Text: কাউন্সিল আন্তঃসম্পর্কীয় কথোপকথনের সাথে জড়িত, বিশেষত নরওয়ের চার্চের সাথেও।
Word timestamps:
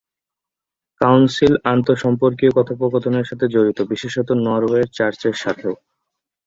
কাউন্সিল 1.01 1.53
আন্তঃসম্পর্কীয় 1.65 2.51
কথোপকথনের 2.57 3.25
সাথে 3.25 3.45
জড়িত, 3.47 3.79
বিশেষত 3.91 4.29
নরওয়ের 4.45 4.87
চার্চের 4.97 5.35
সাথেও। 5.43 5.73